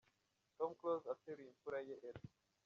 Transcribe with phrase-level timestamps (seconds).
[0.57, 2.25] Tom Close ateruye impfura ye Ella.